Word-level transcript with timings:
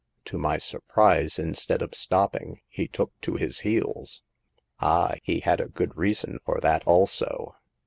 To 0.25 0.39
my 0.39 0.57
surprise, 0.57 1.37
instead 1.37 1.83
of 1.83 1.93
stopping, 1.93 2.61
he 2.67 2.87
took 2.87 3.11
to 3.21 3.35
his 3.35 3.59
heels." 3.59 4.23
Ah, 4.79 5.13
he 5.21 5.41
had 5.41 5.61
a 5.61 5.67
good 5.69 5.95
reason 5.95 6.39
for 6.43 6.59
that 6.61 6.81
also." 6.87 7.53